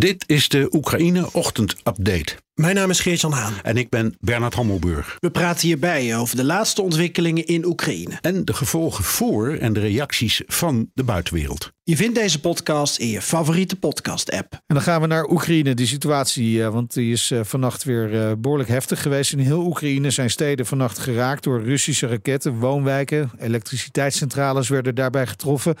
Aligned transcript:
Dit 0.00 0.24
is 0.26 0.48
de 0.48 0.68
Oekraïne 0.70 1.32
Ochtend 1.32 1.72
Update. 1.72 2.36
Mijn 2.54 2.74
naam 2.74 2.90
is 2.90 3.00
Geert-Jan 3.00 3.32
Haan. 3.32 3.52
En 3.62 3.76
ik 3.76 3.88
ben 3.88 4.16
Bernard 4.20 4.54
Hammelburg. 4.54 5.16
We 5.18 5.30
praten 5.30 5.66
hierbij 5.66 6.16
over 6.16 6.36
de 6.36 6.44
laatste 6.44 6.82
ontwikkelingen 6.82 7.46
in 7.46 7.64
Oekraïne. 7.64 8.18
En 8.20 8.44
de 8.44 8.52
gevolgen 8.52 9.04
voor 9.04 9.54
en 9.54 9.72
de 9.72 9.80
reacties 9.80 10.42
van 10.46 10.90
de 10.94 11.04
buitenwereld. 11.04 11.72
Je 11.82 11.96
vindt 11.96 12.14
deze 12.14 12.40
podcast 12.40 12.98
in 12.98 13.08
je 13.08 13.22
favoriete 13.22 13.76
podcast-app. 13.76 14.52
En 14.52 14.74
dan 14.74 14.82
gaan 14.82 15.00
we 15.00 15.06
naar 15.06 15.30
Oekraïne, 15.30 15.74
die 15.74 15.86
situatie. 15.86 16.62
eh, 16.62 16.72
Want 16.72 16.94
die 16.94 17.12
is 17.12 17.30
eh, 17.30 17.40
vannacht 17.42 17.84
weer 17.84 18.20
eh, 18.20 18.32
behoorlijk 18.38 18.68
heftig 18.68 19.02
geweest. 19.02 19.32
In 19.32 19.38
heel 19.38 19.66
Oekraïne 19.66 20.10
zijn 20.10 20.30
steden 20.30 20.66
vannacht 20.66 20.98
geraakt 20.98 21.44
door 21.44 21.62
Russische 21.62 22.06
raketten. 22.06 22.58
Woonwijken, 22.58 23.30
elektriciteitscentrales 23.38 24.68
werden 24.68 24.94
daarbij 24.94 25.26
getroffen. 25.26 25.74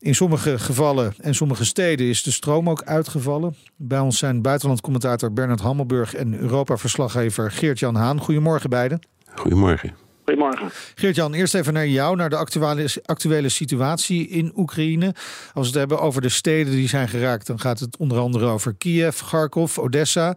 In 0.00 0.14
sommige 0.14 0.58
gevallen 0.58 1.14
en 1.20 1.34
sommige 1.34 1.64
steden 1.64 2.06
is 2.06 2.22
de 2.22 2.30
stroom 2.30 2.70
ook 2.70 2.82
uitgevallen. 2.82 3.56
Bij 3.76 3.98
ons 3.98 4.18
zijn 4.18 4.42
buitenlandcommentator 4.42 5.32
Bernard 5.32 5.60
Hammelburg 5.60 6.14
en 6.14 6.38
Europa-verslaggever 6.38 7.50
Geert-Jan 7.50 7.94
Haan. 7.94 8.20
Goedemorgen 8.20 8.70
beiden. 8.70 9.00
Goedemorgen. 9.34 9.94
Goedemorgen. 10.24 10.70
Geert-Jan, 10.94 11.34
eerst 11.34 11.54
even 11.54 11.72
naar 11.72 11.86
jou, 11.86 12.16
naar 12.16 12.30
de 12.30 12.36
actuele, 12.36 12.88
actuele 13.04 13.48
situatie 13.48 14.28
in 14.28 14.52
Oekraïne. 14.56 15.14
Als 15.52 15.70
we 15.70 15.70
het 15.70 15.74
hebben 15.74 16.00
over 16.00 16.22
de 16.22 16.28
steden 16.28 16.72
die 16.72 16.88
zijn 16.88 17.08
geraakt, 17.08 17.46
dan 17.46 17.60
gaat 17.60 17.80
het 17.80 17.96
onder 17.96 18.18
andere 18.18 18.46
over 18.46 18.74
Kiev, 18.74 19.20
Kharkov, 19.20 19.78
Odessa. 19.78 20.36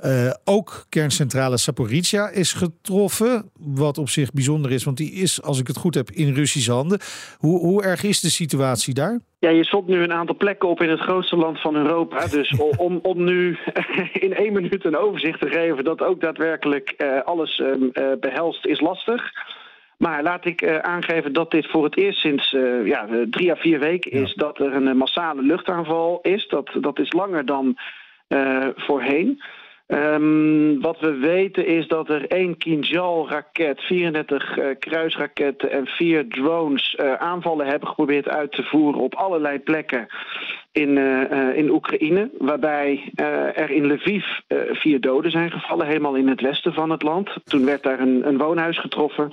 Uh, 0.00 0.30
ook 0.44 0.86
kerncentrale 0.88 1.56
Saporizhia 1.56 2.28
is 2.28 2.52
getroffen. 2.52 3.50
Wat 3.58 3.98
op 3.98 4.08
zich 4.08 4.32
bijzonder 4.32 4.72
is, 4.72 4.84
want 4.84 4.96
die 4.96 5.12
is, 5.12 5.42
als 5.42 5.60
ik 5.60 5.66
het 5.66 5.76
goed 5.76 5.94
heb, 5.94 6.10
in 6.10 6.34
Russische 6.34 6.72
handen. 6.72 6.98
Hoe, 7.38 7.58
hoe 7.58 7.82
erg 7.82 8.02
is 8.02 8.20
de 8.20 8.30
situatie 8.30 8.94
daar? 8.94 9.20
Ja, 9.38 9.50
je 9.50 9.64
stopt 9.64 9.88
nu 9.88 10.02
een 10.02 10.12
aantal 10.12 10.36
plekken 10.36 10.68
op 10.68 10.82
in 10.82 10.90
het 10.90 11.00
grootste 11.00 11.36
land 11.36 11.60
van 11.60 11.76
Europa. 11.76 12.26
Dus 12.26 12.56
om, 12.76 12.98
om 13.02 13.24
nu 13.24 13.58
in 14.26 14.34
één 14.34 14.52
minuut 14.52 14.84
een 14.84 14.96
overzicht 14.96 15.40
te 15.40 15.48
geven 15.48 15.84
dat 15.84 16.02
ook 16.02 16.20
daadwerkelijk 16.20 16.94
uh, 16.98 17.22
alles 17.24 17.58
uh, 17.58 17.92
behelst, 18.20 18.66
is 18.66 18.80
lastig. 18.80 19.32
Maar 19.96 20.22
laat 20.22 20.46
ik 20.46 20.62
uh, 20.62 20.78
aangeven 20.78 21.32
dat 21.32 21.50
dit 21.50 21.70
voor 21.70 21.84
het 21.84 21.96
eerst 21.96 22.20
sinds 22.20 22.52
uh, 22.52 22.86
ja, 22.86 23.06
drie 23.30 23.50
à 23.52 23.56
vier 23.56 23.78
weken 23.78 24.10
is 24.10 24.28
ja. 24.28 24.42
dat 24.42 24.58
er 24.58 24.74
een 24.74 24.96
massale 24.96 25.42
luchtaanval 25.42 26.18
is. 26.22 26.48
Dat, 26.48 26.70
dat 26.80 26.98
is 26.98 27.12
langer 27.12 27.44
dan 27.44 27.78
uh, 28.28 28.66
voorheen. 28.76 29.42
Um, 29.88 30.80
wat 30.80 31.00
we 31.00 31.12
weten 31.12 31.66
is 31.66 31.88
dat 31.88 32.08
er 32.08 32.26
één 32.26 32.56
Kinjal-raket, 32.56 33.80
34 33.80 34.56
uh, 34.56 34.66
kruisraketten 34.78 35.70
en 35.70 35.86
vier 35.86 36.28
drones 36.28 36.96
uh, 37.00 37.12
aanvallen 37.12 37.66
hebben 37.66 37.88
geprobeerd 37.88 38.28
uit 38.28 38.52
te 38.52 38.62
voeren 38.62 39.00
op 39.00 39.14
allerlei 39.14 39.58
plekken 39.58 40.06
in, 40.72 40.88
uh, 40.96 41.56
in 41.56 41.70
Oekraïne. 41.70 42.30
Waarbij 42.38 43.12
er 43.54 43.70
in 43.70 43.92
Lviv 43.92 44.24
vier 44.72 45.00
doden 45.00 45.30
zijn 45.30 45.50
gevallen, 45.50 45.86
helemaal 45.86 46.14
in 46.14 46.28
het 46.28 46.40
westen 46.40 46.72
van 46.72 46.90
het 46.90 47.02
land. 47.02 47.30
Toen 47.44 47.64
werd 47.64 47.82
daar 47.82 48.00
een, 48.00 48.28
een 48.28 48.38
woonhuis 48.38 48.78
getroffen. 48.78 49.32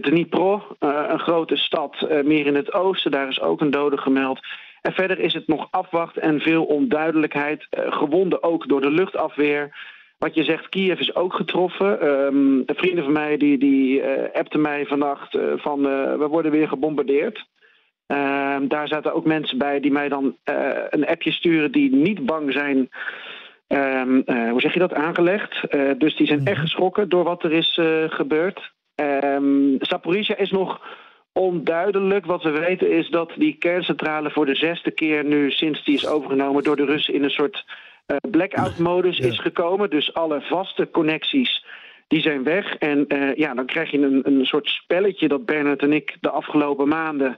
Dnipro, 0.00 0.62
een 0.78 1.18
grote 1.18 1.56
stad 1.56 2.06
meer 2.24 2.46
in 2.46 2.54
het 2.54 2.72
oosten, 2.72 3.10
daar 3.10 3.28
is 3.28 3.40
ook 3.40 3.60
een 3.60 3.70
dode 3.70 3.96
gemeld. 3.96 4.40
En 4.86 4.92
verder 4.92 5.18
is 5.18 5.34
het 5.34 5.46
nog 5.46 5.68
afwacht 5.70 6.16
en 6.16 6.40
veel 6.40 6.64
onduidelijkheid. 6.64 7.66
Uh, 7.70 7.92
gewonden 7.92 8.42
ook 8.42 8.68
door 8.68 8.80
de 8.80 8.90
luchtafweer. 8.90 9.76
Wat 10.18 10.34
je 10.34 10.44
zegt, 10.44 10.68
Kiev 10.68 11.00
is 11.00 11.14
ook 11.14 11.34
getroffen. 11.34 12.06
Um, 12.06 12.62
vrienden 12.66 13.04
van 13.04 13.12
mij 13.12 13.36
die, 13.36 13.58
die 13.58 14.00
uh, 14.00 14.06
appten 14.32 14.60
mij 14.60 14.86
vannacht 14.86 15.34
uh, 15.34 15.52
van 15.56 15.82
we 16.18 16.26
worden 16.28 16.50
weer 16.50 16.68
gebombardeerd. 16.68 17.46
Um, 18.06 18.68
daar 18.68 18.88
zaten 18.88 19.14
ook 19.14 19.24
mensen 19.24 19.58
bij 19.58 19.80
die 19.80 19.92
mij 19.92 20.08
dan 20.08 20.36
een 20.90 21.06
appje 21.06 21.32
sturen 21.32 21.72
die 21.72 21.94
niet 21.94 22.26
bang 22.26 22.52
zijn. 22.52 22.88
Um, 23.68 24.22
hoe 24.26 24.60
zeg 24.60 24.72
je 24.72 24.78
dat? 24.78 24.94
Aangelegd. 24.94 25.60
dus 25.98 26.16
die 26.16 26.26
zijn 26.26 26.46
echt 26.46 26.60
geschrokken 26.60 27.08
door 27.08 27.24
wat 27.24 27.44
er 27.44 27.52
is 27.52 27.80
gebeurd. 28.08 28.72
Saporizia 29.78 30.36
is 30.36 30.50
nog 30.50 30.80
onduidelijk. 31.34 32.26
Wat 32.26 32.42
we 32.42 32.50
weten 32.50 32.90
is 32.90 33.08
dat 33.08 33.32
die 33.36 33.56
kerncentrale 33.58 34.30
voor 34.30 34.46
de 34.46 34.54
zesde 34.54 34.90
keer 34.90 35.24
nu 35.24 35.50
sinds 35.50 35.84
die 35.84 35.94
is 35.94 36.06
overgenomen 36.06 36.62
door 36.62 36.76
de 36.76 36.84
Russen 36.84 37.14
in 37.14 37.24
een 37.24 37.30
soort 37.30 37.64
uh, 38.06 38.16
blackout-modus 38.30 39.16
ja. 39.16 39.26
is 39.26 39.38
gekomen. 39.38 39.90
Dus 39.90 40.14
alle 40.14 40.40
vaste 40.40 40.90
connecties 40.90 41.64
die 42.08 42.20
zijn 42.20 42.42
weg. 42.42 42.74
En 42.74 43.04
uh, 43.08 43.34
ja, 43.34 43.54
dan 43.54 43.66
krijg 43.66 43.90
je 43.90 43.98
een, 43.98 44.20
een 44.24 44.46
soort 44.46 44.68
spelletje 44.68 45.28
dat 45.28 45.44
Bernard 45.44 45.82
en 45.82 45.92
ik 45.92 46.16
de 46.20 46.30
afgelopen 46.30 46.88
maanden 46.88 47.36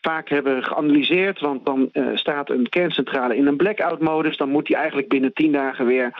vaak 0.00 0.28
hebben 0.28 0.64
geanalyseerd. 0.64 1.40
Want 1.40 1.64
dan 1.64 1.88
uh, 1.92 2.06
staat 2.14 2.50
een 2.50 2.68
kerncentrale 2.68 3.36
in 3.36 3.46
een 3.46 3.56
blackout-modus. 3.56 4.36
Dan 4.36 4.48
moet 4.48 4.66
die 4.66 4.76
eigenlijk 4.76 5.08
binnen 5.08 5.32
tien 5.32 5.52
dagen 5.52 5.86
weer 5.86 6.12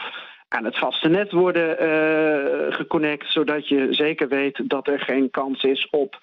aan 0.49 0.65
het 0.65 0.79
vaste 0.79 1.09
net 1.09 1.33
worden 1.33 1.77
geconnect, 2.73 3.33
zodat 3.33 3.69
je 3.69 3.87
zeker 3.91 4.29
weet 4.29 4.61
dat 4.65 4.89
er 4.89 5.01
geen 5.01 5.31
kans 5.31 5.63
is 5.63 5.89
op 5.91 6.19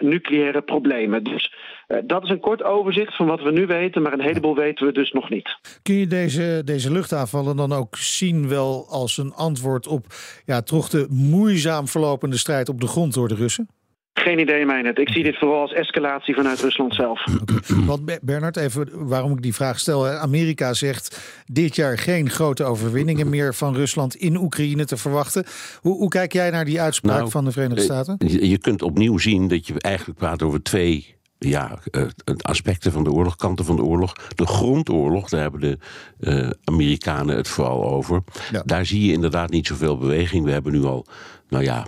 nucleaire 0.00 0.62
problemen. 0.62 1.24
Dus 1.24 1.54
uh, 1.88 1.98
dat 2.04 2.22
is 2.22 2.28
een 2.28 2.40
kort 2.40 2.62
overzicht 2.62 3.16
van 3.16 3.26
wat 3.26 3.42
we 3.42 3.52
nu 3.52 3.66
weten, 3.66 4.02
maar 4.02 4.12
een 4.12 4.20
heleboel 4.20 4.54
weten 4.54 4.86
we 4.86 4.92
dus 4.92 5.12
nog 5.12 5.30
niet. 5.30 5.58
Kun 5.82 5.94
je 5.94 6.06
deze, 6.06 6.62
deze 6.64 6.92
luchtaanvallen 6.92 7.56
dan 7.56 7.72
ook 7.72 7.96
zien 7.96 8.48
wel 8.48 8.86
als 8.88 9.18
een 9.18 9.32
antwoord 9.32 9.86
op 9.86 10.06
ja, 10.44 10.62
toch 10.62 10.88
de 10.88 11.06
moeizaam 11.10 11.88
verlopende 11.88 12.36
strijd 12.36 12.68
op 12.68 12.80
de 12.80 12.86
grond 12.86 13.14
door 13.14 13.28
de 13.28 13.34
Russen? 13.34 13.68
Geen 14.14 14.38
idee, 14.38 14.66
Mijnet. 14.66 14.98
Ik 14.98 15.08
zie 15.08 15.22
dit 15.22 15.38
vooral 15.38 15.60
als 15.60 15.72
escalatie 15.72 16.34
vanuit 16.34 16.60
Rusland 16.60 16.94
zelf. 16.94 17.26
Okay. 17.40 17.84
Want 17.86 18.18
Bernard, 18.22 18.56
even 18.56 19.06
waarom 19.08 19.32
ik 19.32 19.42
die 19.42 19.54
vraag 19.54 19.78
stel. 19.78 20.08
Amerika 20.08 20.74
zegt 20.74 21.42
dit 21.46 21.76
jaar 21.76 21.98
geen 21.98 22.30
grote 22.30 22.64
overwinningen 22.64 23.28
meer 23.28 23.54
van 23.54 23.74
Rusland 23.74 24.14
in 24.14 24.36
Oekraïne 24.36 24.84
te 24.84 24.96
verwachten. 24.96 25.44
Hoe, 25.80 25.96
hoe 25.96 26.08
kijk 26.08 26.32
jij 26.32 26.50
naar 26.50 26.64
die 26.64 26.80
uitspraak 26.80 27.18
nou, 27.18 27.30
van 27.30 27.44
de 27.44 27.52
Verenigde 27.52 27.82
Staten? 27.82 28.16
Je 28.48 28.58
kunt 28.58 28.82
opnieuw 28.82 29.18
zien 29.18 29.48
dat 29.48 29.66
je 29.66 29.80
eigenlijk 29.80 30.18
praat 30.18 30.42
over 30.42 30.62
twee 30.62 31.16
ja, 31.48 31.78
uh, 31.90 32.06
aspecten 32.36 32.92
van 32.92 33.04
de 33.04 33.12
oorlog, 33.12 33.36
kanten 33.36 33.64
van 33.64 33.76
de 33.76 33.82
oorlog. 33.82 34.12
De 34.34 34.46
grondoorlog, 34.46 35.28
daar 35.28 35.40
hebben 35.40 35.60
de 35.60 35.78
uh, 36.20 36.50
Amerikanen 36.64 37.36
het 37.36 37.48
vooral 37.48 37.84
over. 37.84 38.22
Ja. 38.52 38.62
Daar 38.64 38.86
zie 38.86 39.06
je 39.06 39.12
inderdaad 39.12 39.50
niet 39.50 39.66
zoveel 39.66 39.98
beweging. 39.98 40.44
We 40.44 40.50
hebben 40.50 40.72
nu 40.72 40.84
al, 40.84 41.06
nou 41.52 41.64
ja, 41.64 41.86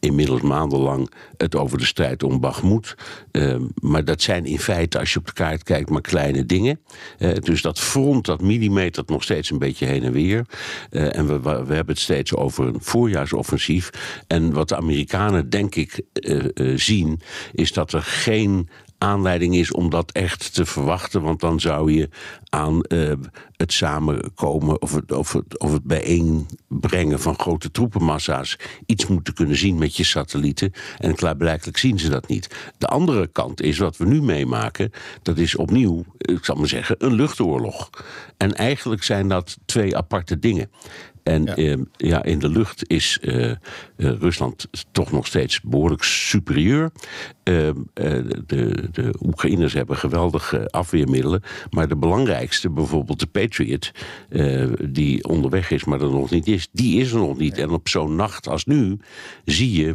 inmiddels 0.00 0.40
maandenlang 0.40 1.10
het 1.36 1.56
over 1.56 1.78
de 1.78 1.84
strijd 1.84 2.22
om 2.22 2.40
Bagmoed. 2.40 2.94
Uh, 3.32 3.56
maar 3.74 4.04
dat 4.04 4.22
zijn 4.22 4.44
in 4.44 4.58
feite, 4.58 4.98
als 4.98 5.12
je 5.12 5.18
op 5.18 5.26
de 5.26 5.32
kaart 5.32 5.62
kijkt, 5.62 5.90
maar 5.90 6.00
kleine 6.00 6.46
dingen. 6.46 6.80
Uh, 7.18 7.34
dus 7.34 7.62
dat 7.62 7.80
front, 7.80 8.24
dat 8.24 8.42
millimetert 8.42 9.08
nog 9.08 9.22
steeds 9.22 9.50
een 9.50 9.58
beetje 9.58 9.86
heen 9.86 10.02
en 10.02 10.12
weer. 10.12 10.46
Uh, 10.90 11.16
en 11.16 11.26
we, 11.26 11.40
we, 11.40 11.74
hebben 11.74 11.94
het 11.94 11.98
steeds 11.98 12.34
over 12.34 12.66
een 12.66 12.80
voorjaarsoffensief. 12.80 13.90
En 14.26 14.52
wat 14.52 14.68
de 14.68 14.76
Amerikanen, 14.76 15.50
denk 15.50 15.74
ik, 15.74 16.00
zien, 16.74 17.20
is 17.52 17.72
dat 17.72 17.92
er 17.92 18.02
geen 18.02 18.68
aanleiding 19.02 19.54
is 19.54 19.72
om 19.72 19.90
dat 19.90 20.12
echt 20.12 20.54
te 20.54 20.66
verwachten. 20.66 21.22
Want 21.22 21.40
dan 21.40 21.60
zou 21.60 21.92
je 21.92 22.08
aan 22.48 22.84
uh, 22.88 23.12
het 23.56 23.72
samenkomen 23.72 24.82
of 24.82 24.94
het, 24.94 25.12
of, 25.12 25.34
of 25.58 25.72
het 25.72 25.84
bijeenbrengen 25.84 27.20
van 27.20 27.38
grote 27.38 27.70
troepenmassa's 27.70 28.58
iets 28.86 29.06
moeten 29.06 29.34
kunnen 29.34 29.56
zien 29.56 29.78
met 29.78 29.96
je 29.96 30.04
satellieten. 30.04 30.72
En 30.98 31.14
klaarblijkelijk 31.14 31.78
zien 31.78 31.98
ze 31.98 32.08
dat 32.08 32.28
niet. 32.28 32.72
De 32.78 32.86
andere 32.86 33.26
kant 33.26 33.62
is 33.62 33.78
wat 33.78 33.96
we 33.96 34.06
nu 34.06 34.22
meemaken. 34.22 34.90
Dat 35.22 35.38
is 35.38 35.56
opnieuw, 35.56 36.04
ik 36.18 36.44
zal 36.44 36.56
maar 36.56 36.68
zeggen, 36.68 36.96
een 36.98 37.14
luchtoorlog. 37.14 37.90
En 38.36 38.54
eigenlijk 38.54 39.02
zijn 39.02 39.28
dat 39.28 39.58
twee 39.64 39.96
aparte 39.96 40.38
dingen. 40.38 40.70
En 41.22 41.44
ja. 41.44 41.56
Uh, 41.56 41.76
ja. 41.96 42.22
in 42.22 42.38
de 42.38 42.48
lucht 42.48 42.90
is 42.90 43.18
uh, 43.22 43.44
uh, 43.46 43.54
Rusland 43.96 44.68
toch 44.92 45.12
nog 45.12 45.26
steeds 45.26 45.60
behoorlijk 45.60 46.02
superieur. 46.02 46.90
de, 47.42 48.88
de 48.92 49.14
Oekraïners 49.26 49.72
hebben 49.72 49.96
geweldige 49.96 50.70
afweermiddelen. 50.70 51.42
Maar 51.70 51.88
de 51.88 51.96
belangrijkste, 51.96 52.70
bijvoorbeeld 52.70 53.20
de 53.20 53.26
Patriot, 53.26 53.90
die 54.84 55.24
onderweg 55.24 55.70
is, 55.70 55.84
maar 55.84 56.00
er 56.00 56.10
nog 56.10 56.30
niet 56.30 56.46
is, 56.46 56.68
die 56.72 57.00
is 57.00 57.12
er 57.12 57.18
nog 57.18 57.38
niet. 57.38 57.58
En 57.58 57.70
op 57.70 57.88
zo'n 57.88 58.16
nacht 58.16 58.48
als 58.48 58.64
nu 58.64 58.98
zie 59.44 59.72
je 59.72 59.94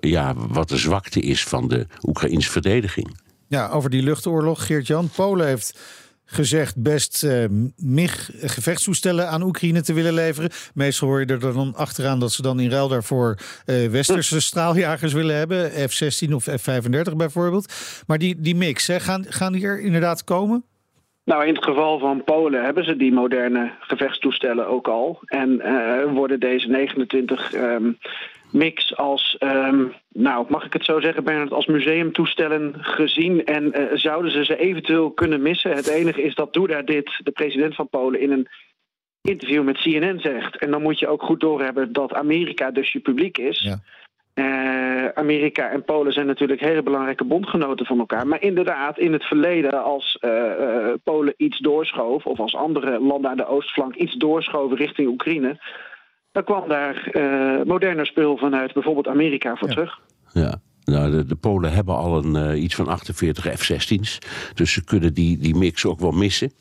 ja, 0.00 0.34
wat 0.34 0.68
de 0.68 0.76
zwakte 0.76 1.20
is 1.20 1.44
van 1.44 1.68
de 1.68 1.86
Oekraïnse 2.02 2.50
verdediging. 2.50 3.22
Ja, 3.48 3.68
over 3.68 3.90
die 3.90 4.02
luchtoorlog, 4.02 4.66
Geert-Jan. 4.66 5.08
Polen 5.08 5.46
heeft 5.46 5.78
gezegd 6.24 6.82
best 6.82 7.24
uh, 7.24 7.44
MIG 7.76 8.30
gevechtstoestellen 8.40 9.28
aan 9.28 9.42
Oekraïne 9.42 9.82
te 9.82 9.92
willen 9.92 10.14
leveren. 10.14 10.50
Meestal 10.74 11.08
hoor 11.08 11.20
je 11.20 11.26
er 11.26 11.40
dan 11.40 11.74
achteraan 11.76 12.20
dat 12.20 12.32
ze 12.32 12.42
dan 12.42 12.60
in 12.60 12.70
ruil 12.70 12.88
daarvoor 12.88 13.36
uh, 13.66 13.88
westerse 13.90 14.40
straaljagers 14.40 15.12
willen 15.12 15.36
hebben. 15.36 15.70
F-16 15.70 16.32
of 16.32 16.44
F-35 16.44 17.16
bijvoorbeeld. 17.16 17.72
Maar 18.06 18.18
die, 18.18 18.40
die 18.40 18.56
mix, 18.56 18.86
hè, 18.86 19.00
gaan, 19.00 19.24
gaan 19.28 19.52
die 19.52 19.66
er 19.66 19.80
inderdaad 19.80 20.24
komen? 20.24 20.64
Nou, 21.24 21.46
in 21.46 21.54
het 21.54 21.64
geval 21.64 21.98
van 21.98 22.24
Polen 22.24 22.64
hebben 22.64 22.84
ze 22.84 22.96
die 22.96 23.12
moderne 23.12 23.72
gevechtstoestellen 23.80 24.66
ook 24.66 24.88
al. 24.88 25.18
En 25.24 25.60
uh, 25.64 26.12
worden 26.12 26.40
deze 26.40 26.68
29 26.68 27.54
um, 27.54 27.98
mix 28.54 28.96
als, 28.96 29.36
um, 29.40 29.92
nou 30.08 30.46
mag 30.48 30.64
ik 30.64 30.72
het 30.72 30.84
zo 30.84 31.00
zeggen, 31.00 31.24
Bernard, 31.24 31.52
als 31.52 31.66
museumtoestellen 31.66 32.74
gezien. 32.78 33.44
En 33.44 33.80
uh, 33.80 33.86
zouden 33.92 34.30
ze 34.30 34.44
ze 34.44 34.56
eventueel 34.56 35.10
kunnen 35.10 35.42
missen? 35.42 35.70
Het 35.70 35.86
enige 35.86 36.22
is 36.22 36.34
dat 36.34 36.52
Duda 36.52 36.82
dit, 36.82 37.20
de 37.22 37.30
president 37.30 37.74
van 37.74 37.88
Polen, 37.88 38.20
in 38.20 38.30
een 38.30 38.48
interview 39.20 39.64
met 39.64 39.80
CNN 39.80 40.20
zegt. 40.20 40.56
En 40.56 40.70
dan 40.70 40.82
moet 40.82 40.98
je 40.98 41.08
ook 41.08 41.22
goed 41.22 41.40
doorhebben 41.40 41.92
dat 41.92 42.14
Amerika 42.14 42.70
dus 42.70 42.92
je 42.92 43.00
publiek 43.00 43.38
is. 43.38 43.60
Ja. 43.60 43.78
Uh, 44.34 45.08
Amerika 45.08 45.70
en 45.70 45.84
Polen 45.84 46.12
zijn 46.12 46.26
natuurlijk 46.26 46.60
hele 46.60 46.82
belangrijke 46.82 47.24
bondgenoten 47.24 47.86
van 47.86 47.98
elkaar. 47.98 48.26
Maar 48.26 48.42
inderdaad, 48.42 48.98
in 48.98 49.12
het 49.12 49.24
verleden, 49.24 49.84
als 49.84 50.18
uh, 50.20 50.30
uh, 50.30 50.92
Polen 51.04 51.34
iets 51.36 51.58
doorschoof, 51.58 52.26
of 52.26 52.40
als 52.40 52.54
andere 52.54 53.00
landen 53.00 53.30
aan 53.30 53.36
de 53.36 53.46
oostflank 53.46 53.94
iets 53.94 54.14
doorschoven 54.14 54.76
richting 54.76 55.08
Oekraïne, 55.08 55.58
dan 56.34 56.44
kwam 56.44 56.68
daar 56.68 57.10
moderner 57.66 58.06
spul 58.06 58.36
vanuit 58.36 58.72
bijvoorbeeld 58.72 59.08
Amerika 59.08 59.56
voor 59.56 59.68
ja. 59.68 59.74
terug. 59.74 60.00
Ja. 60.32 60.60
Nou, 60.84 61.26
de, 61.26 61.34
Polen 61.34 61.72
hebben 61.72 61.96
al 61.96 62.24
een, 62.24 62.54
uh, 62.54 62.62
iets 62.62 62.74
van 62.74 62.88
48 62.88 63.44
F-16's. 63.44 64.18
Dus 64.54 64.72
ze 64.72 64.84
kunnen 64.84 65.14
die, 65.14 65.38
die 65.38 65.54
mix 65.54 65.84
ook 65.84 66.00
wel 66.00 66.10
missen. 66.10 66.52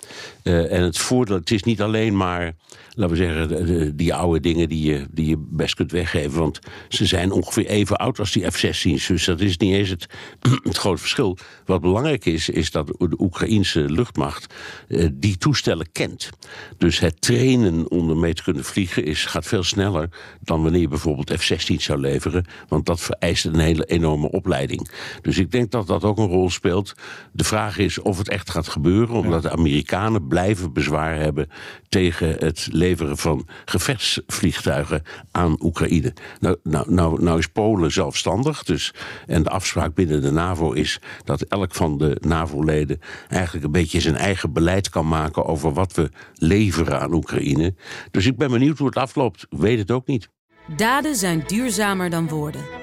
Uh, 0.44 0.72
en 0.72 0.84
het 0.84 0.98
voordeel, 0.98 1.36
het 1.36 1.52
is 1.52 1.64
niet 1.64 1.82
alleen 1.82 2.18
maar, 2.18 2.56
laten 2.96 3.16
we 3.16 3.24
zeggen, 3.24 3.48
de, 3.48 3.96
die 3.96 4.14
oude 4.14 4.40
dingen 4.40 4.70
die 4.70 4.92
je, 4.92 5.08
die 5.12 5.28
je 5.28 5.38
best 5.38 5.76
kunt 5.76 5.92
weggeven. 5.92 6.40
Want 6.40 6.60
ze 6.90 7.06
zijn 7.06 7.32
ongeveer 7.32 7.66
even 7.66 7.98
oud 7.98 8.20
als 8.20 8.32
die 8.32 8.52
F-16's. 8.52 9.08
Dus 9.08 9.26
dat 9.26 9.42
is 9.42 9.58
niet 9.58 9.74
eens 9.74 9.90
het, 9.90 10.08
het 10.64 10.78
grote 10.78 11.02
verschil. 11.02 11.38
Wat 11.66 11.82
belangrijk 11.82 12.26
is, 12.26 12.50
is 12.50 12.72
dat 12.72 12.88
de 12.88 13.16
Oekraïnse 13.18 13.80
luchtmacht 13.80 14.54
uh, 14.88 15.08
die 15.14 15.38
toestellen 15.38 15.92
kent. 15.92 16.30
Dus 16.78 17.00
het 17.00 17.22
trainen 17.22 17.92
om 17.92 18.10
ermee 18.10 18.34
te 18.34 18.44
kunnen 18.44 18.64
vliegen 18.64 19.06
is, 19.06 19.26
gaat 19.26 19.46
veel 19.46 19.64
sneller 19.64 20.10
dan 20.42 20.64
wanneer 20.64 20.82
je 20.82 20.88
bijvoorbeeld 20.88 21.34
F-16 21.42 21.76
zou 21.76 22.00
leveren. 22.00 22.46
Want 22.68 22.86
dat 22.86 23.02
vereist 23.02 23.46
een 23.46 23.60
hele 23.60 23.86
enorme 23.86 24.12
opleiding. 24.22 24.90
Dus 25.22 25.38
ik 25.38 25.52
denk 25.52 25.72
dat 25.72 25.88
dat 25.88 26.04
ook 26.04 26.18
een 26.18 26.28
rol 26.28 26.50
speelt. 26.50 26.94
De 27.32 27.44
vraag 27.44 27.78
is 27.78 28.00
of 28.00 28.18
het 28.18 28.30
echt 28.30 28.50
gaat 28.50 28.68
gebeuren, 28.68 29.16
omdat 29.16 29.42
de 29.42 29.52
Amerikanen 29.52 30.28
blijven 30.28 30.74
bezwaar 30.74 31.16
hebben 31.16 31.50
tegen 31.90 32.36
het 32.40 32.68
leveren 32.72 33.18
van 33.18 33.48
gevechtsvliegtuigen 33.66 35.04
aan 35.32 35.56
Oekraïne. 35.60 36.14
Nou, 36.40 36.58
nou, 36.64 36.94
nou, 36.94 37.24
nou 37.24 37.40
is 37.40 37.48
Polen 37.48 37.92
zelfstandig, 37.92 38.64
dus, 38.64 38.94
en 39.28 39.44
de 39.44 39.50
afspraak 39.50 39.94
binnen 39.94 40.22
de 40.22 40.32
NAVO 40.32 40.72
is 40.72 41.00
dat 41.24 41.42
elk 41.42 41.76
van 41.76 41.98
de 41.98 42.18
NAVO-leden 42.22 43.00
eigenlijk 43.30 43.66
een 43.66 43.72
beetje 43.72 44.00
zijn 44.00 44.16
eigen 44.16 44.54
beleid 44.54 44.90
kan 44.90 45.08
maken 45.08 45.46
over 45.46 45.74
wat 45.74 45.94
we 45.94 46.12
leveren 46.36 47.00
aan 47.02 47.14
Oekraïne. 47.14 47.76
Dus 48.12 48.26
ik 48.26 48.38
ben 48.38 48.52
benieuwd 48.52 48.78
hoe 48.78 48.88
het 48.88 48.98
afloopt. 48.98 49.46
Ik 49.50 49.58
weet 49.58 49.80
het 49.80 49.92
ook 49.92 50.08
niet. 50.08 50.30
Daden 50.76 51.16
zijn 51.16 51.44
duurzamer 51.48 52.10
dan 52.10 52.28
woorden. 52.28 52.83